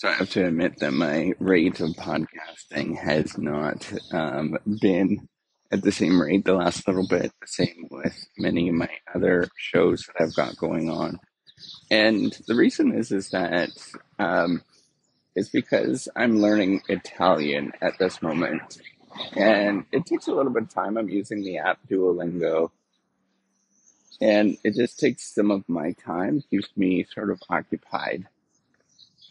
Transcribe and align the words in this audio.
So 0.00 0.08
I 0.08 0.12
have 0.12 0.30
to 0.30 0.46
admit 0.46 0.78
that 0.78 0.94
my 0.94 1.34
rate 1.40 1.78
of 1.80 1.90
podcasting 1.90 2.96
has 2.96 3.36
not 3.36 3.92
um, 4.12 4.56
been 4.80 5.28
at 5.70 5.82
the 5.82 5.92
same 5.92 6.18
rate 6.18 6.46
the 6.46 6.54
last 6.54 6.88
little 6.88 7.06
bit. 7.06 7.30
The 7.42 7.46
same 7.46 7.86
with 7.90 8.16
many 8.38 8.70
of 8.70 8.76
my 8.76 8.88
other 9.14 9.48
shows 9.58 10.06
that 10.06 10.22
I've 10.24 10.34
got 10.34 10.56
going 10.56 10.88
on, 10.88 11.20
and 11.90 12.34
the 12.46 12.54
reason 12.54 12.94
is 12.94 13.12
is 13.12 13.28
that 13.32 13.68
um, 14.18 14.62
it's 15.36 15.50
because 15.50 16.08
I'm 16.16 16.40
learning 16.40 16.80
Italian 16.88 17.72
at 17.82 17.98
this 17.98 18.22
moment, 18.22 18.80
and 19.36 19.84
it 19.92 20.06
takes 20.06 20.28
a 20.28 20.32
little 20.32 20.50
bit 20.50 20.62
of 20.62 20.72
time. 20.72 20.96
I'm 20.96 21.10
using 21.10 21.42
the 21.42 21.58
app 21.58 21.78
Duolingo, 21.90 22.70
and 24.18 24.56
it 24.64 24.76
just 24.76 24.98
takes 24.98 25.34
some 25.34 25.50
of 25.50 25.68
my 25.68 25.92
time, 25.92 26.42
keeps 26.48 26.70
me 26.74 27.04
sort 27.12 27.30
of 27.30 27.42
occupied. 27.50 28.28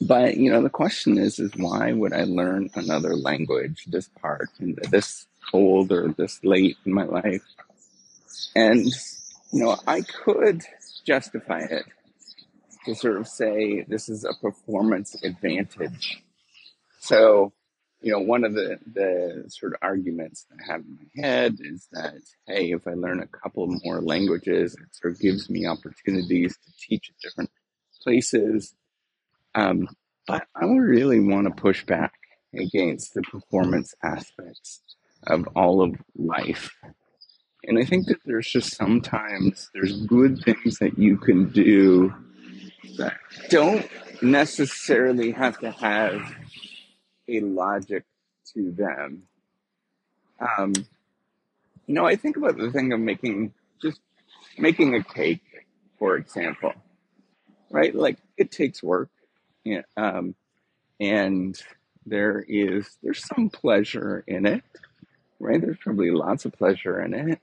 But 0.01 0.37
you 0.37 0.51
know, 0.51 0.61
the 0.61 0.69
question 0.69 1.17
is, 1.17 1.39
is 1.39 1.51
why 1.57 1.91
would 1.91 2.13
I 2.13 2.23
learn 2.23 2.69
another 2.75 3.15
language 3.15 3.85
this 3.87 4.09
part 4.21 4.49
and 4.59 4.77
this 4.89 5.27
old 5.53 5.91
or 5.91 6.09
this 6.09 6.39
late 6.43 6.77
in 6.85 6.93
my 6.93 7.03
life? 7.03 7.43
And 8.55 8.85
you 9.51 9.63
know, 9.63 9.77
I 9.87 10.01
could 10.01 10.63
justify 11.05 11.59
it 11.59 11.85
to 12.85 12.95
sort 12.95 13.17
of 13.17 13.27
say 13.27 13.81
this 13.87 14.07
is 14.07 14.23
a 14.23 14.33
performance 14.41 15.21
advantage. 15.21 16.23
So, 16.99 17.51
you 18.01 18.13
know, 18.13 18.19
one 18.19 18.45
of 18.45 18.53
the 18.53 18.79
the 18.93 19.45
sort 19.49 19.73
of 19.73 19.79
arguments 19.81 20.45
that 20.49 20.59
I 20.63 20.71
have 20.71 20.81
in 20.81 20.97
my 20.97 21.27
head 21.27 21.57
is 21.59 21.89
that 21.91 22.21
hey, 22.47 22.71
if 22.71 22.87
I 22.87 22.93
learn 22.93 23.21
a 23.21 23.27
couple 23.27 23.67
more 23.83 23.99
languages, 23.99 24.75
it 24.75 24.95
sort 24.95 25.13
of 25.13 25.19
gives 25.19 25.49
me 25.49 25.67
opportunities 25.67 26.55
to 26.55 26.71
teach 26.79 27.09
at 27.09 27.19
different 27.21 27.49
places 28.01 28.75
um, 29.55 29.87
but 30.27 30.45
I 30.55 30.65
really 30.65 31.19
want 31.19 31.47
to 31.47 31.61
push 31.61 31.85
back 31.85 32.13
against 32.53 33.13
the 33.13 33.21
performance 33.21 33.93
aspects 34.03 34.81
of 35.27 35.47
all 35.55 35.81
of 35.81 35.95
life. 36.15 36.71
And 37.63 37.77
I 37.77 37.83
think 37.83 38.07
that 38.07 38.19
there's 38.25 38.47
just 38.47 38.75
sometimes 38.75 39.69
there's 39.73 40.05
good 40.05 40.39
things 40.43 40.77
that 40.79 40.97
you 40.97 41.17
can 41.17 41.49
do 41.49 42.13
that 42.97 43.17
don't 43.49 43.87
necessarily 44.21 45.31
have 45.31 45.59
to 45.59 45.71
have 45.71 46.35
a 47.27 47.41
logic 47.41 48.05
to 48.53 48.71
them. 48.71 49.23
Um, 50.39 50.73
you 51.85 51.95
know, 51.95 52.05
I 52.05 52.15
think 52.15 52.37
about 52.37 52.57
the 52.57 52.71
thing 52.71 52.93
of 52.93 52.99
making 52.99 53.53
just 53.81 53.99
making 54.57 54.95
a 54.95 55.03
cake, 55.03 55.41
for 55.97 56.15
example, 56.15 56.73
right? 57.69 57.93
Like 57.93 58.17
it 58.37 58.51
takes 58.51 58.81
work 58.81 59.09
um, 59.97 60.35
and 60.99 61.61
there 62.05 62.43
is 62.47 62.97
there's 63.03 63.25
some 63.25 63.49
pleasure 63.49 64.23
in 64.27 64.45
it, 64.45 64.63
right? 65.39 65.61
There's 65.61 65.77
probably 65.77 66.11
lots 66.11 66.45
of 66.45 66.53
pleasure 66.53 67.01
in 67.01 67.13
it, 67.13 67.39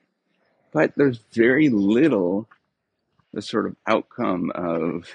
but 0.73 0.93
there's 0.97 1.21
very 1.33 1.69
little 1.69 2.49
the 3.33 3.43
sort 3.43 3.67
of 3.67 3.77
outcome 3.87 4.51
of 4.55 5.09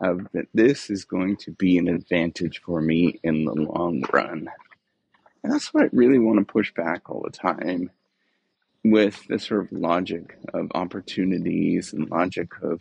of 0.00 0.26
that 0.32 0.46
this 0.54 0.88
is 0.88 1.04
going 1.04 1.36
to 1.36 1.50
be 1.50 1.76
an 1.76 1.88
advantage 1.88 2.62
for 2.64 2.80
me 2.80 3.20
in 3.22 3.44
the 3.44 3.52
long 3.52 4.02
run. 4.12 4.48
And 5.42 5.52
that's 5.52 5.72
what 5.74 5.84
I 5.84 5.88
really 5.92 6.18
want 6.18 6.38
to 6.38 6.52
push 6.52 6.72
back 6.72 7.10
all 7.10 7.22
the 7.22 7.30
time 7.30 7.90
with 8.82 9.26
the 9.28 9.38
sort 9.38 9.64
of 9.64 9.72
logic 9.72 10.38
of 10.54 10.70
opportunities 10.74 11.92
and 11.92 12.10
logic 12.10 12.48
of 12.62 12.80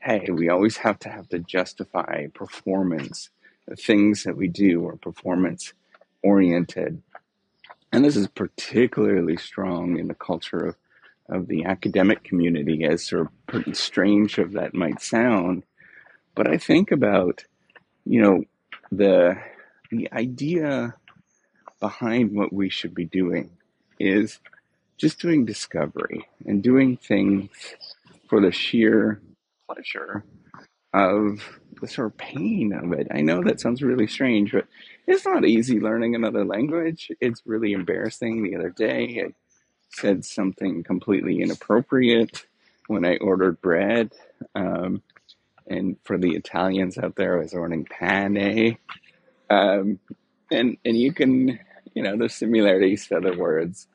hey, 0.00 0.28
we 0.30 0.48
always 0.48 0.76
have 0.78 0.98
to 1.00 1.08
have 1.08 1.28
to 1.30 1.38
justify 1.40 2.26
performance. 2.28 3.30
The 3.66 3.76
things 3.76 4.24
that 4.24 4.36
we 4.36 4.48
do 4.48 4.86
are 4.86 4.96
performance 4.96 5.72
oriented. 6.22 7.02
And 7.92 8.04
this 8.04 8.16
is 8.16 8.28
particularly 8.28 9.36
strong 9.36 9.98
in 9.98 10.08
the 10.08 10.14
culture 10.14 10.68
of, 10.68 10.76
of 11.28 11.48
the 11.48 11.64
academic 11.64 12.22
community, 12.22 12.84
as 12.84 13.04
sort 13.04 13.28
of 13.52 13.76
strange 13.76 14.38
of 14.38 14.52
that 14.52 14.74
might 14.74 15.02
sound. 15.02 15.64
But 16.34 16.48
I 16.48 16.58
think 16.58 16.90
about, 16.90 17.44
you 18.04 18.22
know, 18.22 18.44
the 18.92 19.38
the 19.90 20.08
idea 20.12 20.94
behind 21.80 22.34
what 22.34 22.52
we 22.52 22.68
should 22.68 22.94
be 22.94 23.04
doing 23.06 23.50
is 23.98 24.38
just 24.96 25.20
doing 25.20 25.44
discovery 25.44 26.28
and 26.44 26.62
doing 26.62 26.96
things 26.96 27.48
for 28.28 28.40
the 28.40 28.52
sheer 28.52 29.20
pleasure 29.68 30.24
of 30.92 31.60
the 31.80 31.88
sort 31.88 32.08
of 32.08 32.16
pain 32.16 32.72
of 32.72 32.92
it. 32.92 33.08
I 33.10 33.20
know 33.20 33.42
that 33.42 33.60
sounds 33.60 33.82
really 33.82 34.06
strange, 34.06 34.52
but 34.52 34.66
it's 35.06 35.26
not 35.26 35.44
easy 35.44 35.80
learning 35.80 36.14
another 36.14 36.44
language. 36.44 37.10
It's 37.20 37.42
really 37.46 37.72
embarrassing. 37.72 38.42
The 38.42 38.56
other 38.56 38.70
day, 38.70 39.24
I 39.26 39.32
said 39.90 40.24
something 40.24 40.82
completely 40.82 41.40
inappropriate 41.42 42.46
when 42.86 43.04
I 43.04 43.16
ordered 43.18 43.60
bread. 43.60 44.12
Um, 44.54 45.02
and 45.66 45.96
for 46.04 46.16
the 46.16 46.34
Italians 46.34 46.96
out 46.96 47.16
there, 47.16 47.36
I 47.36 47.42
was 47.42 47.54
ordering 47.54 47.84
pane. 47.84 48.78
Um, 49.50 49.98
and 50.50 50.78
and 50.84 50.96
you 50.96 51.12
can, 51.12 51.58
you 51.94 52.02
know, 52.02 52.16
there's 52.16 52.34
similarities 52.34 53.06
to 53.08 53.18
other 53.18 53.36
words 53.36 53.86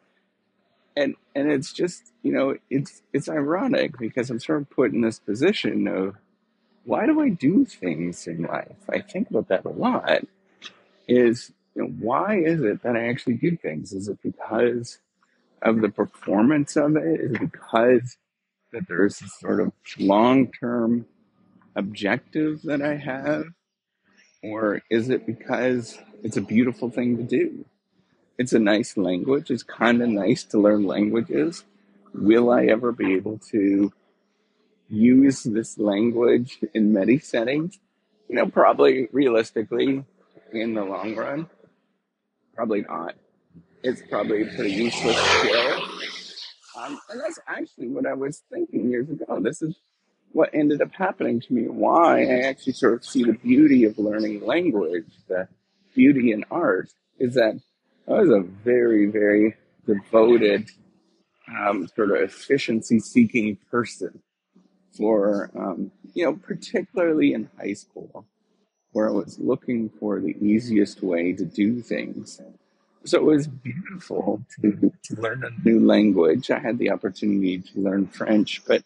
and 0.95 1.15
and 1.35 1.51
it's 1.51 1.73
just 1.73 2.13
you 2.21 2.31
know 2.31 2.55
it's 2.69 3.01
it's 3.13 3.29
ironic 3.29 3.97
because 3.97 4.29
I'm 4.29 4.39
sort 4.39 4.61
of 4.61 4.69
put 4.69 4.93
in 4.93 5.01
this 5.01 5.19
position 5.19 5.87
of 5.87 6.15
why 6.85 7.05
do 7.05 7.21
I 7.21 7.29
do 7.29 7.65
things 7.65 8.27
in 8.27 8.43
life? 8.43 8.75
I 8.89 8.99
think 8.99 9.29
about 9.29 9.47
that 9.47 9.65
a 9.65 9.69
lot. 9.69 10.25
Is 11.07 11.51
you 11.75 11.83
know, 11.83 11.89
why 11.99 12.37
is 12.37 12.61
it 12.61 12.83
that 12.83 12.95
I 12.95 13.07
actually 13.07 13.35
do 13.35 13.57
things? 13.57 13.93
Is 13.93 14.07
it 14.07 14.19
because 14.21 14.99
of 15.61 15.81
the 15.81 15.89
performance 15.89 16.75
of 16.75 16.95
it? 16.97 17.21
Is 17.21 17.31
it 17.33 17.51
because 17.51 18.17
that 18.71 18.87
there's 18.87 19.21
a 19.21 19.27
sort 19.27 19.59
of 19.61 19.71
long 19.97 20.51
term 20.51 21.05
objective 21.75 22.61
that 22.63 22.81
I 22.81 22.95
have? 22.95 23.45
Or 24.43 24.81
is 24.89 25.09
it 25.09 25.25
because 25.25 25.97
it's 26.21 26.37
a 26.37 26.41
beautiful 26.41 26.89
thing 26.89 27.17
to 27.17 27.23
do? 27.23 27.65
It's 28.37 28.53
a 28.53 28.59
nice 28.59 28.97
language. 28.97 29.51
It's 29.51 29.63
kind 29.63 30.01
of 30.01 30.09
nice 30.09 30.43
to 30.45 30.59
learn 30.59 30.85
languages. 30.85 31.63
Will 32.13 32.49
I 32.49 32.65
ever 32.65 32.91
be 32.91 33.13
able 33.13 33.39
to 33.51 33.93
use 34.89 35.43
this 35.43 35.77
language 35.77 36.59
in 36.73 36.93
many 36.93 37.19
settings? 37.19 37.79
You 38.27 38.35
know, 38.35 38.47
probably 38.47 39.07
realistically, 39.11 40.03
in 40.51 40.73
the 40.73 40.83
long 40.83 41.15
run, 41.15 41.49
probably 42.55 42.81
not. 42.81 43.15
It's 43.83 44.01
probably 44.09 44.43
a 44.43 44.45
pretty 44.45 44.71
useless 44.71 45.17
skill. 45.17 45.81
Um, 46.77 46.99
and 47.09 47.19
that's 47.19 47.39
actually 47.47 47.87
what 47.87 48.05
I 48.05 48.13
was 48.13 48.43
thinking 48.51 48.89
years 48.89 49.09
ago. 49.09 49.39
This 49.41 49.61
is 49.61 49.75
what 50.31 50.49
ended 50.53 50.81
up 50.81 50.93
happening 50.93 51.39
to 51.41 51.53
me. 51.53 51.67
Why 51.67 52.23
I 52.23 52.39
actually 52.47 52.73
sort 52.73 52.93
of 52.95 53.05
see 53.05 53.23
the 53.23 53.33
beauty 53.33 53.83
of 53.83 53.97
learning 53.99 54.45
language, 54.45 55.05
the 55.27 55.47
beauty 55.93 56.31
in 56.31 56.45
art, 56.49 56.89
is 57.19 57.35
that 57.35 57.59
I 58.07 58.11
was 58.21 58.29
a 58.29 58.41
very, 58.41 59.05
very 59.05 59.55
devoted, 59.85 60.69
um, 61.47 61.87
sort 61.95 62.11
of 62.11 62.17
efficiency 62.17 62.99
seeking 62.99 63.57
person 63.71 64.21
for, 64.97 65.49
um, 65.57 65.91
you 66.13 66.25
know, 66.25 66.33
particularly 66.33 67.33
in 67.33 67.49
high 67.57 67.73
school, 67.73 68.25
where 68.91 69.07
I 69.07 69.11
was 69.11 69.39
looking 69.39 69.89
for 69.89 70.19
the 70.19 70.35
easiest 70.45 71.01
way 71.01 71.33
to 71.33 71.45
do 71.45 71.81
things. 71.81 72.41
So 73.05 73.17
it 73.17 73.23
was 73.23 73.47
beautiful 73.47 74.41
to, 74.61 74.91
to 75.03 75.21
learn 75.21 75.43
a 75.43 75.67
new 75.67 75.85
language. 75.85 76.51
I 76.51 76.59
had 76.59 76.77
the 76.77 76.91
opportunity 76.91 77.59
to 77.59 77.79
learn 77.79 78.07
French, 78.07 78.63
but, 78.65 78.83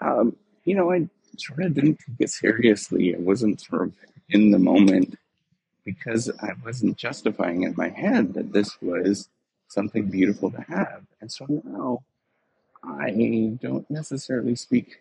um, 0.00 0.36
you 0.64 0.74
know, 0.74 0.92
I 0.92 1.08
sort 1.36 1.62
of 1.62 1.74
didn't 1.74 1.98
take 2.06 2.16
it 2.20 2.30
seriously. 2.30 3.14
I 3.14 3.18
wasn't 3.18 3.60
sort 3.60 3.82
of 3.82 3.94
in 4.28 4.50
the 4.50 4.58
moment 4.58 5.16
because 5.84 6.30
I 6.40 6.50
wasn't 6.64 6.96
justifying 6.98 7.62
in 7.64 7.74
my 7.76 7.90
head 7.90 8.34
that 8.34 8.52
this 8.52 8.80
was 8.82 9.28
something 9.68 10.08
beautiful 10.10 10.50
to 10.52 10.62
have. 10.62 11.02
And 11.20 11.32
so 11.32 11.46
now 11.64 12.02
I 12.84 13.10
don't 13.62 13.90
necessarily 13.90 14.56
speak 14.56 15.00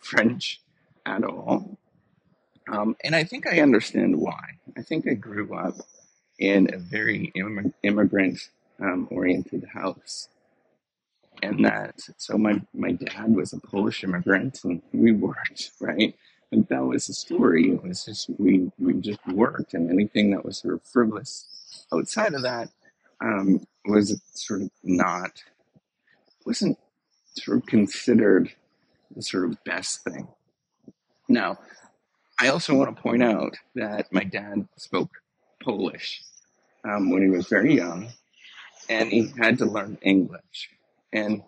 French 0.00 0.60
at 1.06 1.24
all. 1.24 1.78
Um, 2.70 2.96
and 3.04 3.16
I 3.16 3.24
think 3.24 3.46
I 3.46 3.60
understand 3.60 4.16
why. 4.18 4.40
I 4.76 4.82
think 4.82 5.08
I 5.08 5.14
grew 5.14 5.54
up 5.56 5.76
in 6.38 6.72
a 6.74 6.78
very 6.78 7.32
imm- 7.36 7.74
immigrant 7.82 8.50
um, 8.80 9.08
oriented 9.10 9.66
house. 9.74 10.28
And 11.42 11.64
that, 11.64 11.96
so 12.18 12.38
my, 12.38 12.62
my 12.74 12.92
dad 12.92 13.34
was 13.34 13.52
a 13.52 13.60
Polish 13.60 14.04
immigrant 14.04 14.60
and 14.64 14.82
we 14.92 15.12
worked, 15.12 15.72
right? 15.80 16.14
And 16.52 16.66
that 16.68 16.84
was 16.84 17.06
the 17.06 17.12
story. 17.12 17.70
It 17.70 17.82
was 17.82 18.04
just 18.04 18.30
we 18.38 18.70
we 18.78 18.94
just 18.94 19.24
worked, 19.28 19.74
and 19.74 19.90
anything 19.90 20.32
that 20.32 20.44
was 20.44 20.58
sort 20.58 20.74
of 20.74 20.82
frivolous 20.82 21.46
outside 21.92 22.34
of 22.34 22.42
that 22.42 22.70
um, 23.20 23.64
was 23.86 24.20
sort 24.34 24.62
of 24.62 24.70
not 24.82 25.42
wasn't 26.44 26.78
sort 27.34 27.58
of 27.58 27.66
considered 27.66 28.52
the 29.14 29.22
sort 29.22 29.44
of 29.44 29.62
best 29.64 30.02
thing. 30.02 30.26
Now, 31.28 31.58
I 32.40 32.48
also 32.48 32.74
want 32.74 32.94
to 32.94 33.02
point 33.02 33.22
out 33.22 33.56
that 33.76 34.12
my 34.12 34.24
dad 34.24 34.66
spoke 34.76 35.10
Polish 35.62 36.22
um, 36.84 37.10
when 37.10 37.22
he 37.22 37.28
was 37.28 37.46
very 37.48 37.76
young, 37.76 38.08
and 38.88 39.10
he 39.10 39.28
had 39.38 39.58
to 39.58 39.66
learn 39.66 39.98
English. 40.02 40.70
And 41.12 41.42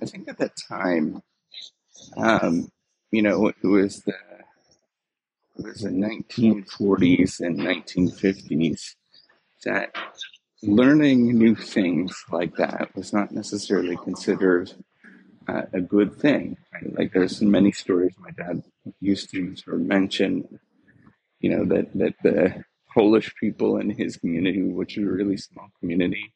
I 0.00 0.06
think 0.06 0.28
at 0.28 0.38
that 0.38 0.56
time, 0.56 1.22
um, 2.16 2.70
you 3.10 3.22
know, 3.22 3.48
it 3.48 3.66
was 3.66 4.02
the 4.02 4.14
was 5.56 5.80
the 5.80 5.90
1940s 5.90 7.40
and 7.40 7.58
1950s 7.58 8.94
that 9.64 9.94
learning 10.62 11.36
new 11.38 11.54
things 11.54 12.24
like 12.30 12.56
that 12.56 12.90
was 12.94 13.12
not 13.12 13.32
necessarily 13.32 13.96
considered 13.96 14.72
uh, 15.48 15.62
a 15.72 15.80
good 15.80 16.16
thing. 16.16 16.56
Right? 16.72 16.98
Like 16.98 17.12
there's 17.12 17.40
many 17.42 17.72
stories 17.72 18.14
my 18.18 18.30
dad 18.30 18.62
used 19.00 19.30
to 19.30 19.56
sort 19.56 19.76
of 19.76 19.82
mention, 19.82 20.60
you 21.40 21.50
know, 21.50 21.64
that, 21.66 21.92
that 21.94 22.14
the 22.22 22.64
Polish 22.92 23.34
people 23.38 23.78
in 23.78 23.90
his 23.90 24.16
community, 24.16 24.62
which 24.62 24.96
is 24.96 25.04
a 25.04 25.10
really 25.10 25.36
small 25.36 25.68
community, 25.80 26.32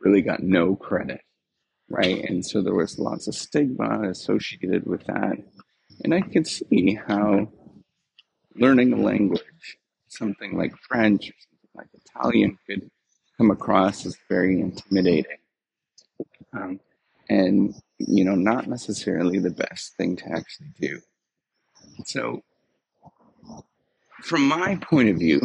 really 0.00 0.22
got 0.22 0.42
no 0.42 0.76
credit, 0.76 1.20
right? 1.88 2.24
And 2.24 2.44
so 2.44 2.60
there 2.62 2.74
was 2.74 2.98
lots 2.98 3.28
of 3.28 3.34
stigma 3.34 4.08
associated 4.08 4.86
with 4.86 5.04
that. 5.06 5.36
And 6.02 6.14
I 6.14 6.20
could 6.20 6.46
see 6.46 6.98
how 7.06 7.52
learning 8.54 8.92
a 8.92 8.96
language, 8.96 9.78
something 10.08 10.56
like 10.56 10.76
French 10.76 11.30
or 11.30 11.34
something 11.38 11.70
like 11.74 11.88
Italian, 11.94 12.58
could 12.66 12.90
come 13.36 13.50
across 13.50 14.06
as 14.06 14.16
very 14.28 14.60
intimidating. 14.60 15.38
Um, 16.52 16.80
and, 17.28 17.74
you 17.98 18.24
know, 18.24 18.34
not 18.34 18.66
necessarily 18.66 19.38
the 19.38 19.50
best 19.50 19.96
thing 19.96 20.16
to 20.16 20.32
actually 20.32 20.72
do. 20.80 21.00
So, 22.04 22.42
from 24.22 24.46
my 24.48 24.76
point 24.76 25.08
of 25.08 25.18
view, 25.18 25.40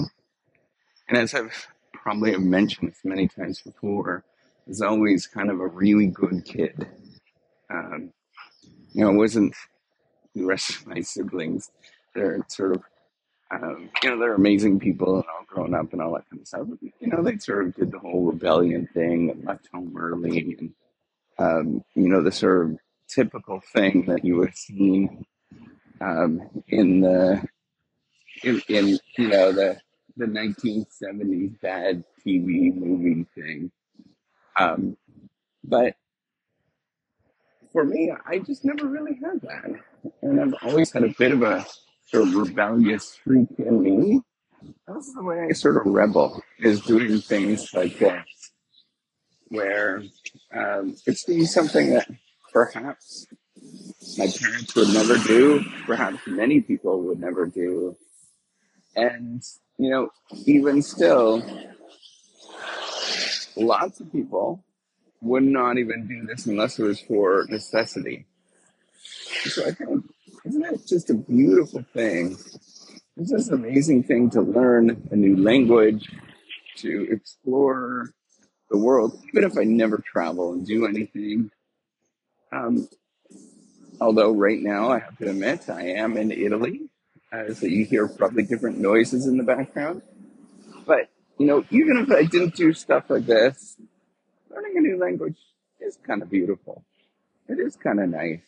and 1.08 1.18
as 1.18 1.34
I've 1.34 1.68
probably 1.94 2.36
mentioned 2.38 2.90
this 2.90 3.02
many 3.04 3.28
times 3.28 3.62
before, 3.62 4.24
was 4.66 4.82
always 4.82 5.28
kind 5.28 5.50
of 5.52 5.60
a 5.60 5.68
really 5.68 6.08
good 6.08 6.44
kid. 6.44 6.88
Um, 7.70 8.12
you 8.94 9.04
know, 9.04 9.12
it 9.12 9.18
wasn't 9.18 9.56
the 10.34 10.44
rest 10.44 10.72
of 10.72 10.88
my 10.88 11.02
siblings. 11.02 11.72
They're 12.14 12.46
sort 12.48 12.76
of, 12.76 12.84
um, 13.52 13.90
you 14.02 14.10
know, 14.10 14.20
they're 14.20 14.34
amazing 14.34 14.80
people 14.80 15.16
and 15.16 15.26
all 15.26 15.46
grown 15.48 15.74
up 15.74 15.94
and 15.94 16.02
all 16.02 16.14
that 16.14 16.30
kind 16.30 16.42
of 16.42 16.48
stuff. 16.48 16.68
But, 16.68 16.80
you 16.82 17.08
know, 17.08 17.22
they 17.22 17.38
sort 17.38 17.68
of 17.68 17.76
did 17.76 17.92
the 17.92 18.00
whole 18.00 18.24
rebellion 18.24 18.88
thing 18.94 19.30
and 19.30 19.46
left 19.46 19.70
home 19.74 19.96
early 19.98 20.58
and, 20.60 20.74
um, 21.38 21.84
you 21.94 22.10
know, 22.10 22.22
the 22.22 22.32
sort 22.32 22.66
of 22.66 22.78
typical 23.08 23.62
thing 23.74 24.06
that 24.08 24.26
you 24.26 24.38
would 24.38 24.56
seen 24.56 25.26
um, 26.02 26.42
in 26.68 27.02
the, 27.02 27.44
in, 28.44 28.62
in, 28.68 29.00
you 29.18 29.28
know, 29.28 29.52
the, 29.52 29.78
the 30.18 30.26
1970s 30.26 31.62
bad 31.62 32.04
TV 32.26 32.76
movie 32.76 33.26
thing. 33.36 33.72
Um, 34.58 34.98
but 35.64 35.96
for 37.72 37.84
me, 37.84 38.12
I 38.26 38.40
just 38.40 38.66
never 38.66 38.88
really 38.88 39.20
had 39.22 39.42
that. 39.42 39.82
And 40.22 40.42
I've 40.42 40.56
always 40.64 40.92
had 40.92 41.04
a 41.04 41.14
bit 41.18 41.32
of 41.32 41.44
a 41.44 41.66
sort 42.06 42.28
of 42.28 42.36
rebellious 42.36 43.10
streak 43.10 43.50
in 43.58 43.82
me. 43.82 44.22
That's 44.88 45.14
the 45.14 45.24
way 45.24 45.48
I 45.50 45.54
sort 45.54 45.78
of 45.78 45.92
rebel, 45.92 46.42
is 46.60 46.82
doing 46.82 47.20
things 47.20 47.74
like 47.74 48.00
this, 48.00 48.24
where 49.50 50.04
um, 50.54 50.96
it's 51.06 51.24
doing 51.24 51.46
something 51.46 51.92
that 51.92 52.10
perhaps 52.52 53.28
my 54.18 54.28
parents 54.28 54.76
would 54.76 54.90
never 54.90 55.18
do, 55.18 55.64
perhaps 55.86 56.20
many 56.28 56.62
people 56.62 57.02
would 57.04 57.20
never 57.20 57.46
do. 57.46 57.96
And, 58.96 59.44
you 59.78 59.90
know, 59.90 60.10
even 60.46 60.82
still, 60.82 61.44
lots 63.56 64.00
of 64.00 64.12
people 64.12 64.64
would 65.22 65.44
not 65.44 65.78
even 65.78 66.08
do 66.08 66.26
this 66.26 66.46
unless 66.46 66.80
it 66.80 66.84
was 66.84 67.00
for 67.02 67.46
necessity. 67.50 68.26
So 69.46 69.66
I 69.68 69.72
think, 69.72 70.06
isn't 70.46 70.62
that 70.62 70.86
just 70.86 71.10
a 71.10 71.16
beautiful 71.16 71.84
thing? 71.94 72.38
It's 73.18 73.32
just 73.32 73.50
an 73.50 73.56
amazing 73.56 74.04
thing 74.04 74.30
to 74.32 74.42
learn 74.42 75.08
a 75.12 75.16
new 75.16 75.36
language, 75.38 76.10
to 76.78 77.08
explore 77.10 78.12
the 78.70 78.78
world, 78.78 79.20
even 79.30 79.44
if 79.44 79.58
I 79.58 79.64
never 79.64 79.98
travel 79.98 80.52
and 80.54 80.66
do 80.66 80.86
anything. 80.86 81.50
Um, 82.52 82.88
although 84.00 84.32
right 84.32 84.60
now 84.60 84.92
I 84.92 85.00
have 85.00 85.18
to 85.20 85.30
admit 85.30 85.70
I 85.70 85.84
am 85.84 86.18
in 86.18 86.32
Italy, 86.32 86.90
uh, 87.32 87.54
so 87.54 87.66
you 87.66 87.86
hear 87.86 88.08
probably 88.08 88.44
different 88.44 88.78
noises 88.78 89.28
in 89.28 89.38
the 89.38 89.44
background. 89.44 90.02
But 90.86 91.10
you 91.40 91.48
know, 91.48 91.66
even 91.70 91.98
if 91.98 92.12
I 92.12 92.24
didn't 92.24 92.56
do 92.56 92.74
stuff 92.74 93.10
like 93.10 93.26
this, 93.26 93.78
learning 94.50 94.74
a 94.78 94.82
new 94.82 95.00
language 95.00 95.38
is 95.80 95.98
kind 96.06 96.22
of 96.22 96.30
beautiful. 96.30 96.84
It 97.48 97.60
is 97.60 97.76
kind 97.76 98.00
of 98.00 98.10
nice. 98.10 98.42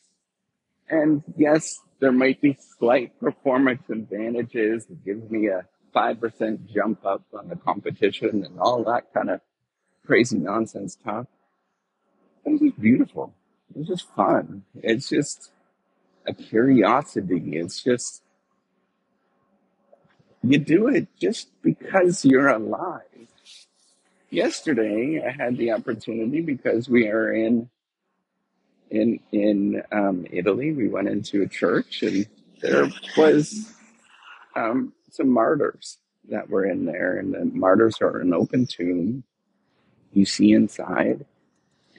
And 0.89 1.23
yes, 1.35 1.79
there 1.99 2.11
might 2.11 2.41
be 2.41 2.57
slight 2.77 3.19
performance 3.19 3.83
advantages. 3.89 4.85
It 4.89 5.03
gives 5.03 5.29
me 5.29 5.47
a 5.47 5.65
5% 5.95 6.71
jump 6.71 7.05
up 7.05 7.23
on 7.33 7.49
the 7.49 7.55
competition 7.55 8.43
and 8.45 8.59
all 8.59 8.83
that 8.83 9.13
kind 9.13 9.29
of 9.29 9.41
crazy 10.05 10.37
nonsense 10.37 10.97
talk. 11.03 11.27
But 12.43 12.53
it's 12.53 12.61
just 12.61 12.79
beautiful. 12.79 13.33
It's 13.75 13.87
just 13.87 14.07
fun. 14.15 14.63
It's 14.75 15.09
just 15.09 15.51
a 16.25 16.33
curiosity. 16.33 17.57
It's 17.57 17.83
just, 17.83 18.21
you 20.43 20.59
do 20.59 20.87
it 20.87 21.07
just 21.19 21.49
because 21.61 22.23
you're 22.23 22.47
alive. 22.47 23.01
Yesterday, 24.29 25.23
I 25.25 25.31
had 25.31 25.57
the 25.57 25.71
opportunity 25.71 26.41
because 26.41 26.89
we 26.89 27.07
are 27.07 27.33
in 27.33 27.69
in 28.91 29.19
in 29.31 29.83
um, 29.91 30.25
Italy. 30.31 30.71
We 30.71 30.87
went 30.87 31.09
into 31.09 31.41
a 31.41 31.47
church, 31.47 32.03
and 32.03 32.27
there 32.61 32.89
was 33.17 33.73
um, 34.55 34.93
some 35.11 35.29
martyrs 35.29 35.97
that 36.29 36.49
were 36.49 36.65
in 36.65 36.85
there, 36.85 37.17
and 37.17 37.33
the 37.33 37.45
martyrs 37.45 37.97
are 38.01 38.19
an 38.19 38.33
open 38.33 38.65
tomb. 38.65 39.23
You 40.13 40.25
see 40.25 40.53
inside, 40.53 41.25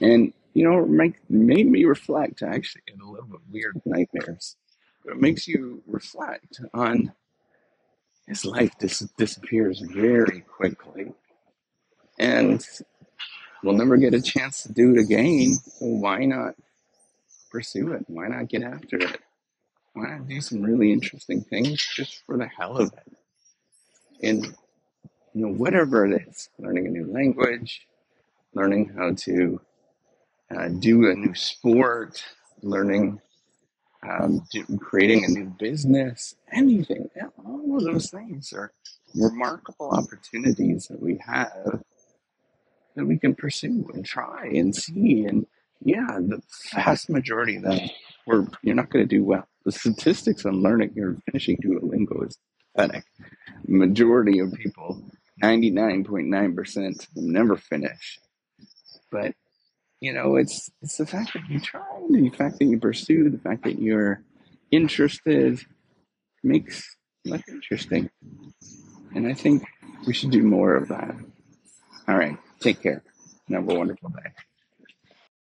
and 0.00 0.32
you 0.55 0.64
know, 0.69 0.85
make, 0.87 1.14
made 1.31 1.70
me 1.70 1.85
reflect. 1.85 2.43
I 2.43 2.49
actually 2.49 2.82
had 2.88 3.00
a 3.00 3.08
little 3.08 3.29
bit 3.29 3.40
weird 3.49 3.81
nightmares. 3.85 4.56
But 5.05 5.12
it 5.12 5.20
makes 5.20 5.46
you 5.46 5.82
reflect 5.87 6.61
on 6.75 7.12
his 8.26 8.44
life 8.44 8.73
dis- 8.81 9.08
disappears 9.17 9.81
very 9.81 10.40
quickly, 10.40 11.12
and 12.18 12.66
we'll 13.62 13.76
never 13.76 13.97
get 13.97 14.14
a 14.14 14.21
chance 14.21 14.64
to 14.64 14.73
do 14.73 14.97
it 14.97 15.00
again. 15.00 15.59
Why 15.78 16.25
not 16.25 16.54
pursue 17.50 17.93
it? 17.93 18.05
Why 18.09 18.28
not 18.28 18.49
get 18.49 18.62
after 18.62 18.99
it? 18.99 19.21
Why 19.95 20.11
not 20.11 20.28
do 20.28 20.40
some 20.40 20.62
really 20.62 20.93
interesting 20.93 21.43
things 21.43 21.85
just 21.95 22.23
for 22.26 22.37
the 22.37 22.47
hell 22.47 22.76
of 22.76 22.93
it? 22.93 23.17
And 24.23 24.45
you 25.35 25.47
know, 25.47 25.52
whatever 25.52 26.07
it 26.07 26.26
is, 26.28 26.49
learning 26.59 26.87
a 26.87 26.90
new 26.90 27.07
language, 27.12 27.87
learning 28.55 28.93
how 28.97 29.12
to 29.14 29.61
uh, 30.55 30.69
do 30.69 31.11
a 31.11 31.14
new 31.14 31.35
sport, 31.35 32.23
learning, 32.62 33.21
um, 34.09 34.43
creating 34.81 35.25
a 35.25 35.28
new 35.28 35.55
business, 35.59 36.35
anything. 36.52 37.09
All 37.45 37.76
of 37.76 37.85
those 37.85 38.11
things 38.11 38.52
are 38.52 38.73
remarkable 39.14 39.90
opportunities 39.90 40.87
that 40.88 41.00
we 41.00 41.21
have 41.26 41.83
that 42.97 43.07
we 43.07 43.17
can 43.19 43.35
pursue 43.35 43.88
and 43.95 44.05
try 44.05 44.47
and 44.47 44.75
see. 44.75 45.25
And 45.25 45.47
yeah, 45.85 46.06
the 46.20 46.42
vast 46.75 47.08
majority 47.11 47.56
of 47.56 47.62
them, 47.62 47.78
we're, 48.26 48.47
you're 48.62 48.75
not 48.75 48.90
going 48.90 49.06
to 49.06 49.16
do 49.16 49.25
well. 49.25 49.47
The 49.64 49.73
statistics 49.73 50.44
on 50.44 50.62
learning 50.62 50.99
or 50.99 51.16
finishing 51.26 51.56
Duolingo 51.58 52.26
is 52.26 52.38
pathetic. 52.75 53.04
Majority 53.66 54.38
of 54.40 54.52
people, 54.54 55.02
99.9%, 55.42 57.06
never 57.16 57.56
finish. 57.56 58.18
But 59.11 59.35
you 60.00 60.12
know, 60.12 60.37
it's 60.37 60.70
it's 60.80 60.97
the 60.97 61.06
fact 61.06 61.32
that 61.32 61.42
you 61.49 61.58
try, 61.58 61.82
the 62.08 62.30
fact 62.30 62.58
that 62.58 62.66
you 62.66 62.78
pursue, 62.78 63.30
the 63.30 63.38
fact 63.38 63.64
that 63.64 63.80
you're 63.80 64.23
interested 64.70 65.61
makes 66.42 66.97
life 67.25 67.44
interesting. 67.49 68.11
And 69.14 69.26
I 69.26 69.35
think 69.35 69.64
we 70.06 70.14
should 70.14 70.30
do 70.30 70.42
more 70.42 70.75
of 70.75 70.88
that. 70.88 71.16
All 72.06 72.16
right. 72.16 72.37
Take 72.61 72.82
care. 72.82 73.02
Have 73.50 73.68
a 73.68 73.75
wonderful 73.75 74.11
day. 74.11 74.30